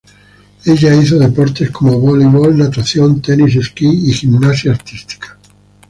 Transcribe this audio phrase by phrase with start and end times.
[0.65, 5.37] Ella hizo deportes como voleibol, natación, tenis, esquí y gimnasia artística.